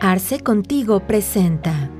[0.00, 1.90] Arce Contigo presenta.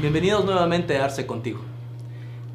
[0.00, 1.60] Bienvenidos nuevamente a Arce Contigo.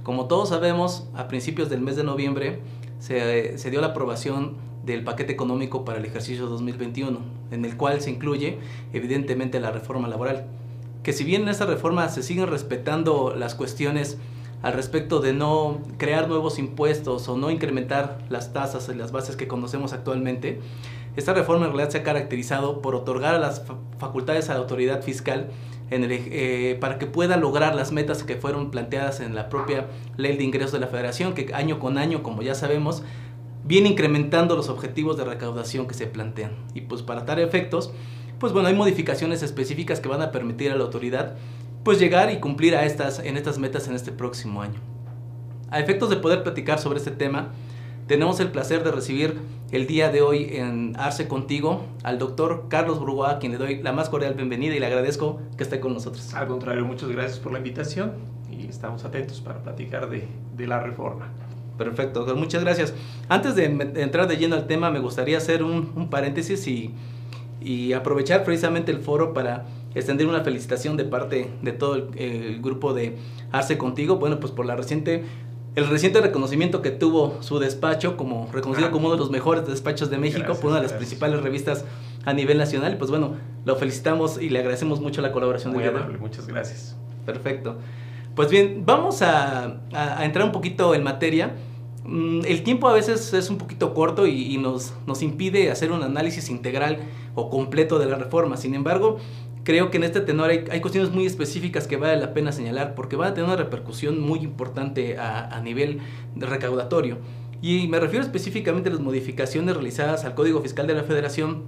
[0.03, 2.61] Como todos sabemos, a principios del mes de noviembre
[2.99, 7.19] se, dio la aprobación del paquete económico para el ejercicio 2021,
[7.51, 8.57] en el cual se incluye
[8.93, 10.47] evidentemente la reforma laboral.
[11.03, 14.17] Que si bien en esa reforma se siguen respetando las cuestiones
[14.61, 19.35] al respecto de no crear nuevos impuestos o no incrementar las tasas y las bases
[19.35, 20.59] que conocemos actualmente,
[21.15, 23.63] esta reforma en realidad se ha caracterizado por otorgar a las
[23.97, 25.49] facultades a la autoridad fiscal
[25.89, 30.45] eh, para que pueda lograr las metas que fueron planteadas en la propia ley de
[30.45, 33.03] ingresos de la federación, que año con año, como ya sabemos,
[33.65, 36.53] viene incrementando los objetivos de recaudación que se plantean.
[36.73, 37.91] Y pues para tal efectos,
[38.39, 41.35] pues bueno, hay modificaciones específicas que van a permitir a la autoridad
[41.83, 44.79] pues llegar y cumplir a estas, en estas metas en este próximo año.
[45.69, 47.49] A efectos de poder platicar sobre este tema,
[48.07, 49.39] tenemos el placer de recibir
[49.71, 53.81] el día de hoy en Arce Contigo al doctor Carlos Brugoa, a quien le doy
[53.81, 56.33] la más cordial bienvenida y le agradezco que esté con nosotros.
[56.33, 58.13] Al contrario, muchas gracias por la invitación
[58.51, 61.29] y estamos atentos para platicar de, de la reforma.
[61.77, 62.93] Perfecto, doctor, muchas gracias.
[63.29, 66.93] Antes de entrar de lleno al tema, me gustaría hacer un, un paréntesis y,
[67.61, 72.61] y aprovechar precisamente el foro para extender una felicitación de parte de todo el, el,
[72.61, 73.17] grupo de
[73.51, 75.23] Arce Contigo, bueno, pues por la reciente,
[75.75, 78.91] el reciente reconocimiento que tuvo su despacho como reconocido ah.
[78.91, 81.09] como uno de los mejores despachos de México gracias, por una de las gracias.
[81.09, 81.85] principales revistas
[82.25, 85.89] a nivel nacional, pues bueno, lo felicitamos y le agradecemos mucho la colaboración Muy de
[85.89, 86.95] amable, muchas gracias.
[87.25, 87.77] Perfecto.
[88.35, 91.55] Pues bien, vamos a, a, a entrar un poquito en materia.
[92.05, 95.91] Mm, el tiempo a veces es un poquito corto y, y nos, nos impide hacer
[95.91, 96.99] un análisis integral
[97.35, 98.57] o completo de la reforma.
[98.57, 99.17] Sin embargo,
[99.63, 102.95] creo que en este tenor hay, hay, cuestiones muy específicas que vale la pena señalar
[102.95, 105.99] porque van a tener una repercusión muy importante a, a nivel
[106.35, 107.17] recaudatorio.
[107.61, 111.63] Y me refiero específicamente a las modificaciones realizadas al Código Fiscal de la Federación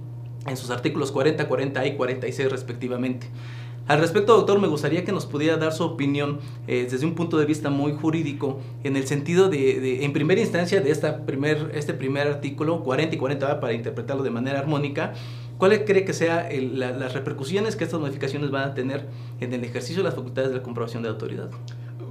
[0.46, 3.28] en sus artículos 40, 40 y 46 respectivamente.
[3.86, 7.36] Al respecto, doctor, me gustaría que nos pudiera dar su opinión eh, desde un punto
[7.36, 11.70] de vista muy jurídico, en el sentido de, de en primera instancia, de esta primer,
[11.74, 15.12] este primer artículo, 40 y 40, para interpretarlo de manera armónica,
[15.64, 16.44] ¿cuáles cree que sean
[16.78, 19.06] la, las repercusiones que estas modificaciones van a tener
[19.40, 21.48] en el ejercicio de las facultades de la comprobación de autoridad?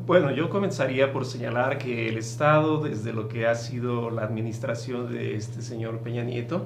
[0.08, 5.14] Bueno, yo comenzaría por señalar que el Estado, desde lo que ha sido la administración
[5.14, 6.66] de este señor Peña Nieto,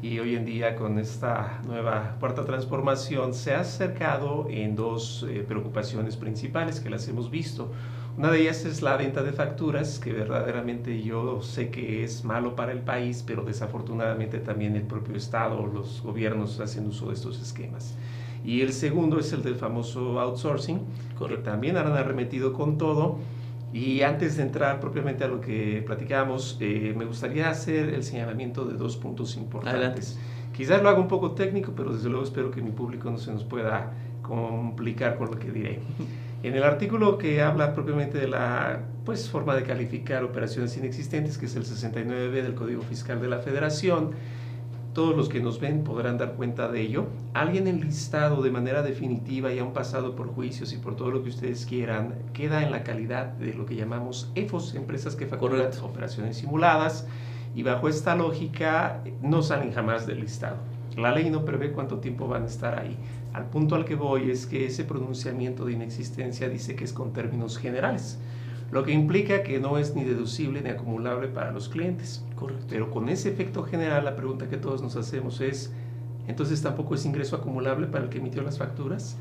[0.00, 5.44] y hoy en día con esta nueva cuarta transformación se ha acercado en dos eh,
[5.46, 7.70] preocupaciones principales que las hemos visto.
[8.16, 12.54] Una de ellas es la venta de facturas, que verdaderamente yo sé que es malo
[12.54, 17.42] para el país, pero desafortunadamente también el propio Estado, los gobiernos hacen uso de estos
[17.42, 17.96] esquemas.
[18.44, 20.78] Y el segundo es el del famoso outsourcing,
[21.18, 21.42] Correcto.
[21.42, 23.18] que también han arremetido con todo
[23.72, 28.64] y antes de entrar propiamente a lo que platicamos, eh, me gustaría hacer el señalamiento
[28.64, 29.74] de dos puntos importantes.
[29.74, 30.02] Adelante.
[30.56, 33.32] Quizás lo haga un poco técnico, pero desde luego espero que mi público no se
[33.32, 33.92] nos pueda
[34.22, 35.80] complicar con lo que diré.
[36.44, 41.46] En el artículo que habla propiamente de la pues, forma de calificar operaciones inexistentes, que
[41.46, 44.10] es el 69b del Código Fiscal de la Federación,
[44.92, 47.06] todos los que nos ven podrán dar cuenta de ello.
[47.32, 51.30] Alguien enlistado de manera definitiva y aún pasado por juicios y por todo lo que
[51.30, 56.36] ustedes quieran, queda en la calidad de lo que llamamos EFOS, empresas que facturan operaciones
[56.36, 57.06] simuladas,
[57.54, 60.73] y bajo esta lógica no salen jamás del listado.
[60.96, 62.96] La ley no prevé cuánto tiempo van a estar ahí.
[63.32, 67.12] Al punto al que voy es que ese pronunciamiento de inexistencia dice que es con
[67.12, 68.18] términos generales
[68.74, 72.24] lo que implica que no es ni deducible ni acumulable para los clientes.
[72.34, 72.66] Correcto.
[72.68, 75.72] Pero con ese efecto general, la pregunta que todos nos hacemos es,
[76.26, 79.16] entonces tampoco es ingreso acumulable para el que emitió las facturas.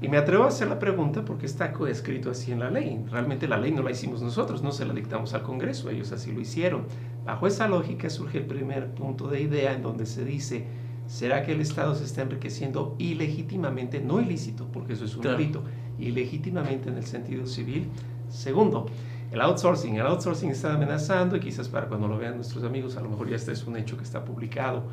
[0.00, 3.04] Y me atrevo a hacer la pregunta porque está coescrito así en la ley.
[3.10, 6.30] Realmente la ley no la hicimos nosotros, no se la dictamos al Congreso, ellos así
[6.30, 6.84] lo hicieron.
[7.24, 10.64] Bajo esa lógica surge el primer punto de idea en donde se dice,
[11.12, 15.62] ¿será que el Estado se está enriqueciendo ilegítimamente, no ilícito, porque eso es un delito,
[15.98, 17.88] ilegítimamente en el sentido civil?
[18.30, 18.86] Segundo,
[19.30, 19.96] el outsourcing.
[19.96, 23.28] El outsourcing está amenazando y quizás para cuando lo vean nuestros amigos, a lo mejor
[23.28, 24.84] ya este es un hecho que está publicado.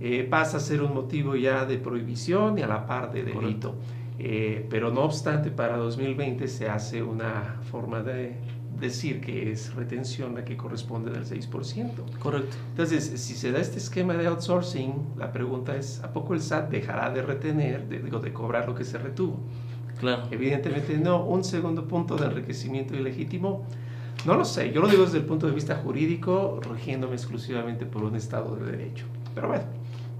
[0.00, 3.74] Eh, pasa a ser un motivo ya de prohibición y a la par de delito.
[4.20, 8.36] Eh, pero no obstante, para 2020 se hace una forma de
[8.80, 12.18] decir que es retención la que corresponde del 6%.
[12.18, 12.56] Correcto.
[12.70, 16.70] Entonces, si se da este esquema de outsourcing, la pregunta es, ¿a poco el SAT
[16.70, 19.38] dejará de retener, de, digo, de cobrar lo que se retuvo?
[19.98, 20.24] Claro.
[20.30, 21.24] Evidentemente no.
[21.24, 23.64] Un segundo punto de enriquecimiento ilegítimo,
[24.26, 24.72] no lo sé.
[24.72, 28.70] Yo lo digo desde el punto de vista jurídico, regiéndome exclusivamente por un Estado de
[28.70, 29.06] Derecho.
[29.34, 29.64] Pero bueno,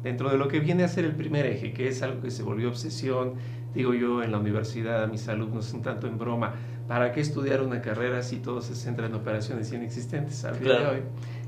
[0.02, 2.42] dentro de lo que viene a ser el primer eje, que es algo que se
[2.42, 3.34] volvió obsesión,
[3.74, 6.54] digo yo en la universidad a mis alumnos un tanto en broma,
[6.88, 10.86] ¿Para qué estudiar una carrera si todo se centra en operaciones inexistentes al día de
[10.86, 11.02] hoy?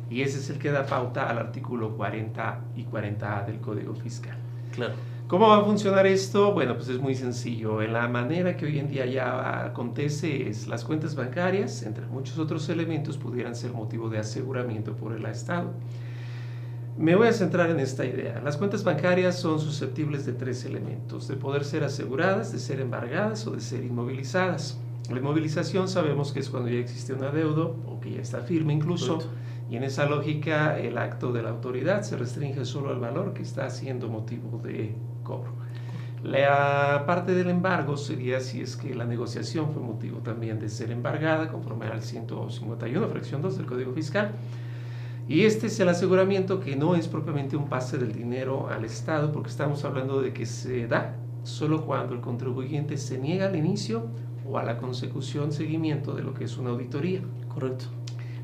[0.08, 4.36] Y ese es el que da pauta al artículo 40 y 40A del Código Fiscal.
[4.72, 4.94] Claro.
[5.28, 6.52] ¿Cómo va a funcionar esto?
[6.52, 7.82] Bueno, pues es muy sencillo.
[7.82, 12.38] En la manera que hoy en día ya acontece es las cuentas bancarias, entre muchos
[12.38, 15.72] otros elementos, pudieran ser motivo de aseguramiento por el Estado.
[16.96, 18.40] Me voy a centrar en esta idea.
[18.42, 23.46] Las cuentas bancarias son susceptibles de tres elementos, de poder ser aseguradas, de ser embargadas
[23.48, 24.78] o de ser inmovilizadas.
[25.10, 28.72] La inmovilización sabemos que es cuando ya existe un adeudo o que ya está firme
[28.72, 29.18] incluso.
[29.70, 33.42] Y en esa lógica el acto de la autoridad se restringe solo al valor que
[33.42, 35.52] está siendo motivo de cobro.
[36.22, 40.90] La parte del embargo sería si es que la negociación fue motivo también de ser
[40.90, 44.32] embargada, conforme al 151, fracción 2 del Código Fiscal.
[45.28, 49.32] Y este es el aseguramiento que no es propiamente un pase del dinero al Estado,
[49.32, 54.06] porque estamos hablando de que se da solo cuando el contribuyente se niega al inicio
[54.48, 57.20] o a la consecución, seguimiento de lo que es una auditoría.
[57.52, 57.86] Correcto.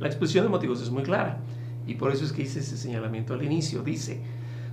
[0.00, 1.38] La exposición de motivos es muy clara
[1.87, 3.82] y por eso es que hice ese señalamiento al inicio.
[3.82, 4.20] Dice,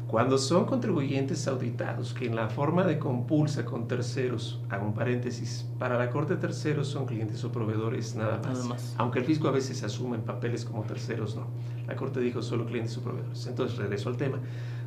[0.09, 5.67] cuando son contribuyentes auditados que en la forma de compulsa con terceros, hago un paréntesis,
[5.77, 8.95] para la Corte terceros son clientes o proveedores nada más.
[8.97, 11.45] Aunque el fisco a veces asume en papeles como terceros, no.
[11.85, 13.45] La Corte dijo solo clientes o proveedores.
[13.45, 14.39] Entonces regreso al tema.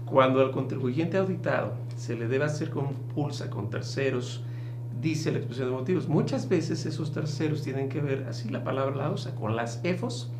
[0.06, 4.42] Cuando al contribuyente auditado se le debe hacer compulsa con terceros,
[5.00, 8.96] dice la exposición de motivos, muchas veces esos terceros tienen que ver, así la palabra
[8.96, 10.30] la usa, con las EFOS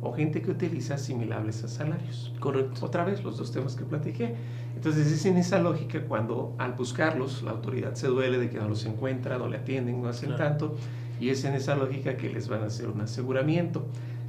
[0.00, 2.32] o gente que utiliza asimilables a salarios.
[2.38, 2.86] Correcto.
[2.86, 4.34] Otra vez, los dos temas que platiqué.
[4.76, 8.68] Entonces es en esa lógica cuando al buscarlos la autoridad se duele de que no
[8.68, 10.76] los encuentra, no le atienden, no hacen tanto,
[11.20, 13.84] y es en esa lógica que les van a hacer un aseguramiento.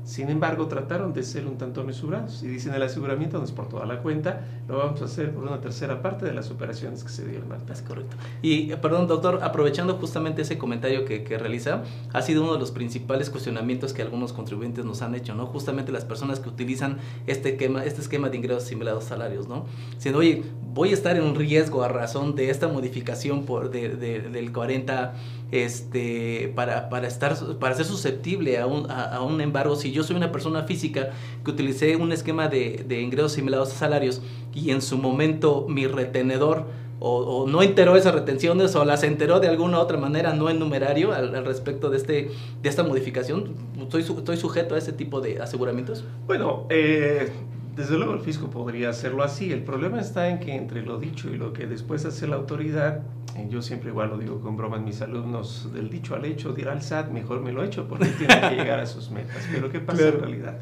[0.09, 3.69] Sin embargo, trataron de ser un tanto mesurados y dicen el aseguramiento no es por
[3.69, 7.11] toda la cuenta, lo vamos a hacer por una tercera parte de las operaciones que
[7.11, 8.17] se dieron al Es correcto.
[8.41, 12.71] Y, perdón, doctor, aprovechando justamente ese comentario que, que, realiza, ha sido uno de los
[12.71, 15.45] principales cuestionamientos que algunos contribuyentes nos han hecho, ¿no?
[15.45, 16.97] Justamente las personas que utilizan
[17.27, 19.67] este esquema, este esquema de ingresos similares a salarios, ¿no?
[19.93, 23.89] Diciendo, oye, voy a estar en un riesgo a razón de esta modificación por de,
[23.95, 25.13] del 40
[25.51, 30.15] este, para, para, estar, para ser susceptible a un, a, un, embargo, si yo soy
[30.15, 31.11] una persona física
[31.43, 34.21] que utilicé un esquema de, de ingresos similares a salarios
[34.53, 36.67] y en su momento mi retenedor
[36.99, 41.13] o, no enteró esas retenciones o las enteró de alguna otra manera no en numerario
[41.13, 42.31] al, respecto de, este,
[42.61, 46.03] de esta modificación, ¿estoy, ¿estoy sujeto a ese tipo de aseguramientos?
[46.27, 47.31] Bueno, eh,
[47.79, 49.53] desde luego el fisco podría hacerlo así.
[49.53, 53.03] El problema está en que entre lo dicho y lo que después hace la autoridad,
[53.37, 56.51] eh, yo siempre igual lo digo con broma a mis alumnos, del dicho al hecho,
[56.51, 59.47] dirá el SAT, mejor me lo hecho porque tiene que llegar a sus metas.
[59.49, 60.57] Pero ¿qué pasa en realidad?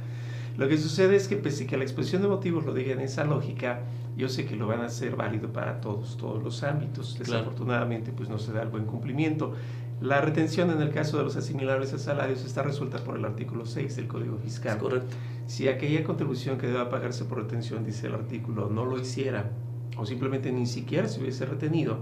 [0.57, 3.23] Lo que sucede es que pese que la exposición de motivos lo diga en esa
[3.23, 3.79] lógica,
[4.15, 7.17] yo sé que lo van a hacer válido para todos, todos los ámbitos.
[7.17, 9.55] Desafortunadamente, pues no se da el buen cumplimiento.
[9.99, 13.65] La retención en el caso de los asimilables a salarios está resuelta por el artículo
[13.65, 14.77] 6 del Código Fiscal.
[14.77, 15.15] correcto.
[15.47, 19.49] Si aquella contribución que deba pagarse por retención, dice el artículo, no lo hiciera
[19.97, 21.97] o simplemente ni siquiera se hubiese retenido,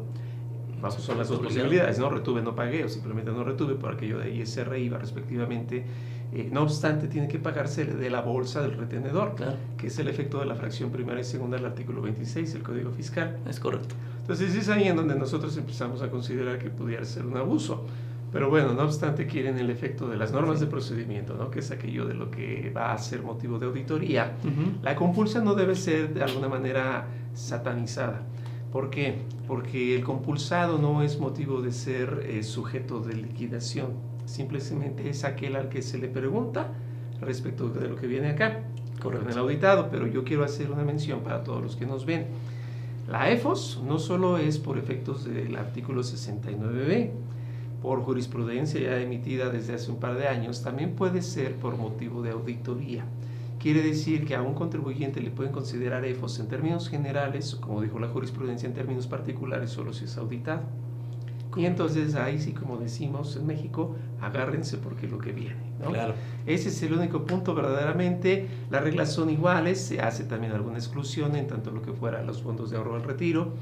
[0.82, 2.10] vamos, son las dos posibilidades, ¿no?
[2.10, 5.86] Retuve, no pagué o simplemente no retuve por aquello de ISR IVA respectivamente.
[6.34, 9.36] Eh, no obstante, tiene que pagarse de la bolsa del retenedor,
[9.78, 12.92] que es el efecto de la fracción primera y segunda del artículo 26 del Código
[12.92, 13.38] Fiscal.
[13.48, 13.96] Es correcto.
[14.25, 17.86] Entonces es ahí en donde nosotros empezamos a considerar que pudiera ser un abuso.
[18.33, 21.51] Pero bueno, no obstante, quieren el efecto de las normas de procedimiento, ¿no?
[21.51, 24.34] que es aquello de lo que va a ser motivo de auditoría.
[24.82, 27.05] La compulsa no debe ser de alguna manera
[27.36, 28.24] satanizada.
[28.72, 29.20] ¿Por qué?
[29.48, 33.94] Porque el compulsado no es motivo de ser eh, sujeto de liquidación.
[34.25, 36.74] Simplemente es aquel al que se le pregunta
[37.22, 38.63] respecto de lo que viene acá,
[39.03, 39.89] con el auditado.
[39.91, 42.25] Pero yo quiero hacer una mención para todos los que nos ven
[43.08, 47.12] la EFOS no solo es por efectos del artículo 69b,
[47.82, 52.24] por jurisprudencia ya emitida desde hace un par de años, también puede ser por motivo
[52.24, 53.06] de auditoría.
[53.60, 58.00] Quiere decir que a un contribuyente le pueden considerar EFOS en términos generales, como dijo
[58.00, 60.64] la jurisprudencia en términos particulares, solo si es auditado.
[61.56, 65.56] Y entonces ahí sí, como decimos en México, agárrense porque lo que viene.
[65.88, 66.14] Claro.
[66.46, 68.48] Ese es el único punto verdaderamente.
[68.70, 72.42] Las reglas son iguales, se hace también alguna exclusión en tanto lo que fuera los
[72.42, 73.54] fondos de ahorro al retiro,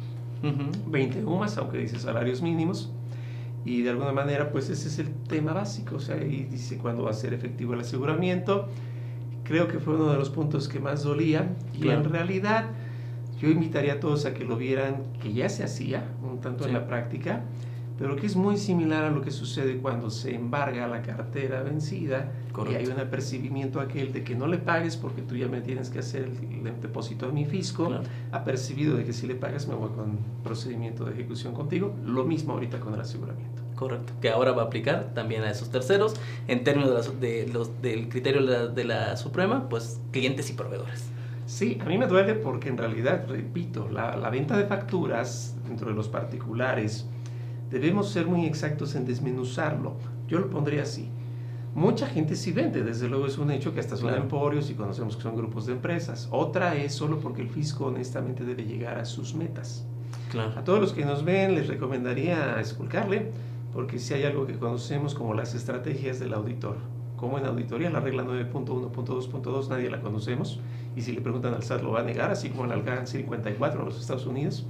[0.88, 2.92] 20 UMAS, aunque dice salarios mínimos.
[3.66, 5.96] Y de alguna manera, pues ese es el tema básico.
[5.96, 8.68] O sea, ahí dice cuándo va a ser efectivo el aseguramiento.
[9.44, 11.56] Creo que fue uno de los puntos que más dolía.
[11.74, 12.66] Y en realidad,
[13.40, 16.74] yo invitaría a todos a que lo vieran, que ya se hacía, un tanto en
[16.74, 17.44] la práctica
[17.98, 22.32] pero que es muy similar a lo que sucede cuando se embarga la cartera vencida
[22.70, 25.90] y hay un apercibimiento aquel de que no le pagues porque tú ya me tienes
[25.90, 27.92] que hacer el, depósito de mi fisco,
[28.32, 32.54] apercibido de que si le pagas me voy con procedimiento de ejecución contigo, lo mismo
[32.54, 33.62] ahorita con el aseguramiento.
[33.76, 36.16] Correcto, que ahora va a aplicar también a esos terceros.
[36.48, 41.10] En términos de, los, del criterio de la, de la, Suprema, pues clientes y proveedores.
[41.46, 45.90] Sí, a mí me duele porque en realidad, repito, la, la venta de facturas dentro
[45.90, 47.08] de los particulares,
[47.74, 49.96] debemos ser muy exactos en desmenuzarlo.
[50.28, 51.10] Yo lo pondría así.
[51.74, 55.16] Mucha gente sí vende, desde luego es un hecho que hasta son emporios y conocemos
[55.16, 56.28] que son grupos de empresas.
[56.30, 59.88] Otra es solo porque el fisco honestamente debe llegar a sus metas.
[60.30, 60.54] Claro.
[60.56, 63.32] A todos los que nos ven les recomendaría esculcarle,
[63.74, 66.78] porque si hay algo que conocemos como las estrategias del auditor.
[67.18, 70.60] Como en auditoría, la regla 9.1.2.2 nadie la conocemos,
[70.96, 73.08] y si le preguntan al SAT lo va a negar, así como en el GAN
[73.08, 74.68] 54 en los Estados Unidos.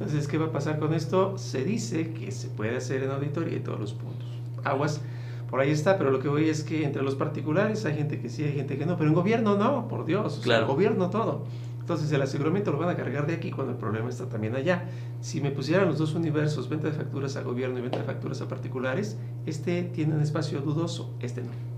[0.00, 1.36] Entonces, ¿qué va a pasar con esto?
[1.36, 4.26] Se dice que se puede hacer en auditoría y todos los puntos.
[4.64, 5.02] Aguas
[5.50, 8.28] por ahí está, pero lo que voy es que entre los particulares hay gente que
[8.28, 10.66] sí, hay gente que no, pero en gobierno no, por Dios, claro.
[10.68, 11.44] gobierno todo.
[11.80, 14.84] Entonces el aseguramiento lo van a cargar de aquí cuando el problema está también allá.
[15.20, 18.40] Si me pusieran los dos universos, venta de facturas a gobierno y venta de facturas
[18.40, 21.69] a particulares, este tiene un espacio dudoso, este no.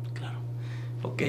[1.05, 1.23] Ok,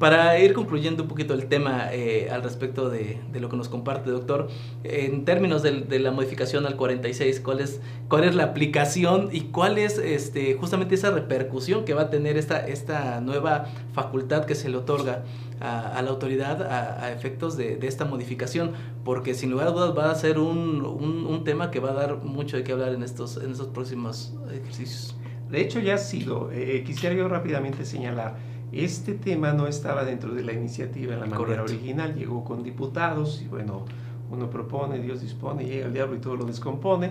[0.00, 3.68] para ir concluyendo un poquito el tema eh, al respecto de, de, lo que nos
[3.68, 4.48] comparte, doctor,
[4.82, 9.42] en términos de, de, la modificación al 46, ¿cuál es, cuál es la aplicación y
[9.42, 14.56] cuál es este, justamente esa repercusión que va a tener esta, esta nueva facultad que
[14.56, 15.22] se le otorga
[15.60, 18.72] a, a la autoridad a, a efectos de, de, esta modificación?
[19.04, 21.94] Porque sin lugar a dudas va a ser un, un, un, tema que va a
[21.94, 25.14] dar mucho de qué hablar en estos, en estos próximos ejercicios.
[25.48, 26.50] De hecho, ya ha sido.
[26.52, 31.26] Eh, quisiera yo rápidamente señalar este tema no estaba dentro de la iniciativa en la
[31.26, 33.84] manera original, llegó con diputados y bueno,
[34.30, 37.10] uno propone, Dios dispone, llega el diablo y todo lo descompone.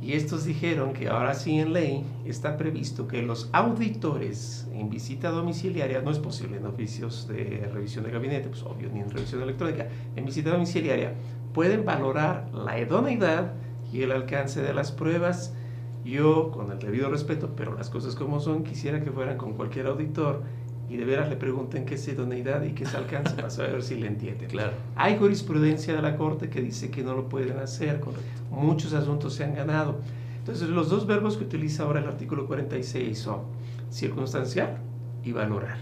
[0.00, 5.28] Y estos dijeron que ahora sí en ley está previsto que los auditores en visita
[5.30, 9.42] domiciliaria, no es posible en oficios de revisión de gabinete, pues obvio, ni en revisión
[9.42, 11.14] electrónica, en visita domiciliaria,
[11.52, 13.52] pueden valorar la idoneidad
[13.92, 15.54] y el alcance de las pruebas.
[16.02, 19.86] Yo, con el debido respeto, pero las cosas como son, quisiera que fueran con cualquier
[19.86, 20.42] auditor
[20.90, 23.94] y de veras le pregunten qué es idoneidad y qué es alcance para saber si
[23.94, 24.48] le entiende.
[24.48, 24.72] Claro.
[24.96, 28.00] Hay jurisprudencia de la Corte que dice que no lo pueden hacer.
[28.00, 28.42] Correcto.
[28.50, 30.00] Muchos asuntos se han ganado.
[30.38, 33.42] Entonces, los dos verbos que utiliza ahora el artículo 46 son
[33.88, 34.78] circunstancial
[35.22, 35.78] y valorar.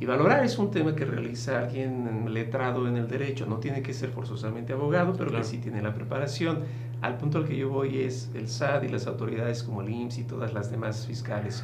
[0.00, 3.44] Y valorar es un tema que realiza alguien letrado en el derecho.
[3.44, 6.60] No tiene que ser forzosamente abogado, pero que sí tiene la preparación.
[7.02, 10.18] Al punto al que yo voy es el SAD y las autoridades como el IMSS
[10.18, 11.62] y todas las demás fiscales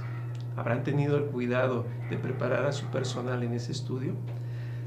[0.56, 4.14] ¿Habrán tenido el cuidado de preparar a su personal en ese estudio?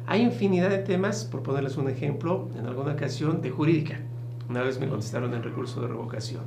[0.08, 4.00] Hay infinidad de temas, por ponerles un ejemplo, en alguna ocasión de jurídica.
[4.50, 6.42] Una vez me contestaron el recurso de revocación.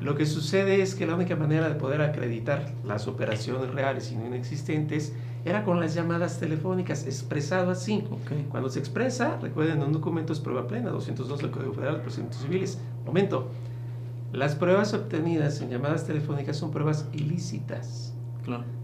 [0.00, 4.16] Lo que sucede es que la única manera de poder acreditar las operaciones reales y
[4.16, 5.12] no inexistentes
[5.44, 8.04] era con las llamadas telefónicas, expresado así.
[8.50, 12.40] Cuando se expresa, recuerden, un documento es prueba plena, 202 del Código Federal de Procedimientos
[12.40, 12.78] Civiles.
[13.04, 13.48] Momento,
[14.32, 18.13] las pruebas obtenidas en llamadas telefónicas son pruebas ilícitas.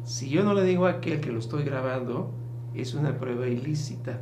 [0.05, 2.31] Si yo no le digo a aquel que lo estoy grabando,
[2.75, 4.21] es una prueba ilícita.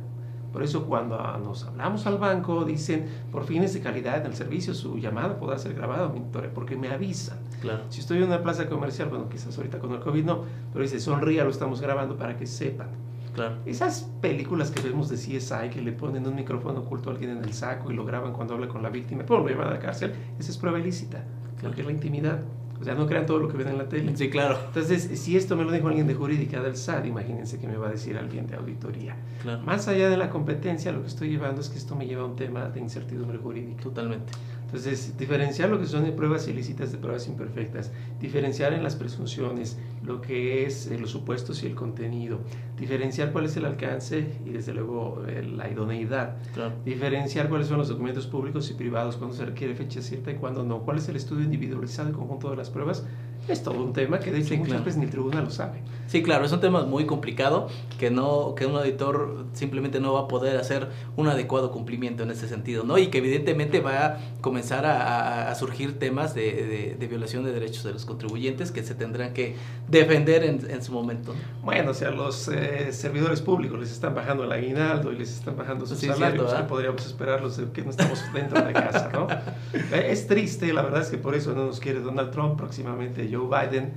[0.51, 4.73] Por eso cuando nos hablamos al banco dicen, por fines de calidad en el servicio,
[4.73, 6.11] su llamada podrá ser grabada,
[6.55, 7.37] porque me avisan.
[7.61, 7.83] Claro.
[7.89, 10.43] Si estoy en una plaza comercial, bueno, quizás ahorita con el COVID no,
[10.73, 12.87] pero dice, sonría, lo estamos grabando para que sepan.
[13.35, 13.57] Claro.
[13.65, 17.43] Esas películas que vemos de CSI que le ponen un micrófono oculto a alguien en
[17.43, 19.79] el saco y lo graban cuando habla con la víctima, pues lo llevan a la
[19.79, 21.23] cárcel, esa es prueba ilícita,
[21.59, 21.75] claro.
[21.75, 22.39] que es la intimidad.
[22.79, 24.15] O sea, no crean todo lo que ven en la tele.
[24.15, 24.57] Sí, claro.
[24.67, 27.87] Entonces, si esto me lo dijo alguien de jurídica del SAT, imagínense que me va
[27.87, 29.17] a decir alguien de auditoría.
[29.41, 29.61] Claro.
[29.63, 32.25] Más allá de la competencia, lo que estoy llevando es que esto me lleva a
[32.25, 33.83] un tema de incertidumbre jurídica.
[33.83, 34.31] Totalmente.
[34.69, 40.21] Entonces, diferenciar lo que son pruebas ilícitas de pruebas imperfectas, diferenciar en las presunciones lo
[40.21, 42.41] que es eh, los supuestos y el contenido,
[42.77, 46.75] diferenciar cuál es el alcance y desde luego eh, la idoneidad, claro.
[46.85, 50.63] diferenciar cuáles son los documentos públicos y privados, cuándo se requiere fecha cierta y cuándo
[50.63, 53.03] no, cuál es el estudio individualizado del conjunto de las pruebas,
[53.49, 54.85] es todo un tema que de hecho sí, muchas claro.
[54.85, 55.81] veces ni el tribunal lo sabe.
[56.07, 57.67] Sí, claro, es un tema muy complicado
[57.99, 62.31] que no que un auditor simplemente no va a poder hacer un adecuado cumplimiento en
[62.31, 62.97] ese sentido, ¿no?
[62.97, 67.51] Y que evidentemente va a comenzar a, a surgir temas de, de, de, violación de
[67.51, 69.55] derechos de los contribuyentes que se tendrán que
[69.87, 71.35] defender en, en su momento.
[71.63, 75.57] Bueno, o sea, los eh, servidores públicos les están bajando el aguinaldo y les están
[75.57, 79.27] bajando sus sí, salarios, cierto, que podríamos esperarlos que no estamos dentro de casa, ¿no?
[79.95, 83.67] es triste, la verdad es que por eso no nos quiere Donald Trump próximamente, Joe
[83.67, 83.93] Biden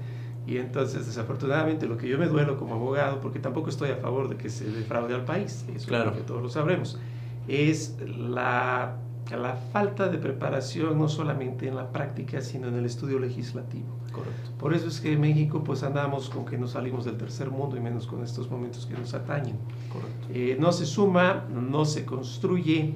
[0.46, 4.28] y entonces, desafortunadamente, lo que yo me duelo como abogado, porque tampoco estoy a favor
[4.28, 6.10] de que se defraude al país, eso claro.
[6.10, 6.98] es lo que todos lo sabremos,
[7.46, 8.96] es la,
[9.30, 13.86] la falta de preparación no solamente en la práctica, sino en el estudio legislativo.
[14.10, 14.50] Correcto.
[14.58, 17.76] Por eso es que en México pues andamos con que no salimos del tercer mundo
[17.76, 19.56] y menos con estos momentos que nos atañen.
[19.92, 20.26] Correcto.
[20.34, 22.94] Eh, no se suma, no se construye,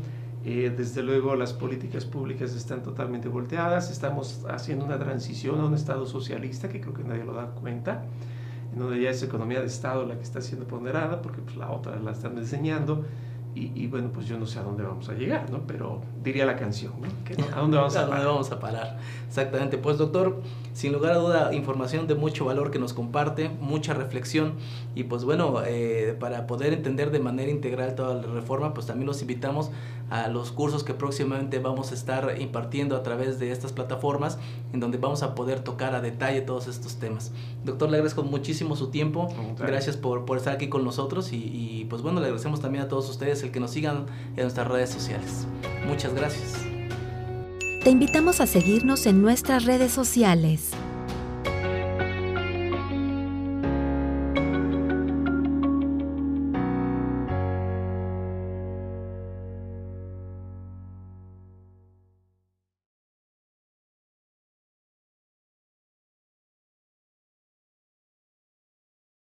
[0.49, 5.75] Eh, desde luego las políticas públicas están totalmente volteadas, estamos haciendo una transición a un
[5.75, 8.05] Estado socialista que creo que nadie lo da cuenta,
[8.73, 11.73] en donde ya es economía de Estado la que está siendo ponderada, porque pues, la
[11.73, 13.05] otra la están diseñando
[13.59, 15.67] y, bueno, pues yo no sé a dónde vamos a llegar, ¿no?
[15.67, 17.09] Pero diría la canción, ¿no?
[17.57, 18.17] ¿A dónde vamos a, parar?
[18.17, 18.99] dónde vamos a parar?
[19.26, 19.79] Exactamente.
[19.79, 20.43] Pues doctor,
[20.75, 24.53] sin lugar a duda, información de mucho valor que nos comparte, mucha reflexión
[24.95, 29.07] y pues bueno, eh, para poder entender de manera integral toda la reforma, pues también
[29.07, 29.71] los invitamos
[30.10, 34.38] a los cursos que próximamente vamos a estar impartiendo a través de estas plataformas,
[34.72, 37.32] en donde vamos a poder tocar a detalle todos estos temas.
[37.64, 41.86] Doctor, le agradezco muchísimo su tiempo, gracias por, por, estar aquí con nosotros y, y
[41.88, 44.90] pues bueno, le agradecemos también a todos ustedes el que nos sigan en nuestras redes
[44.90, 45.46] sociales.
[45.86, 46.54] Muchas gracias.
[47.82, 50.72] Te invitamos a seguirnos en nuestras redes sociales.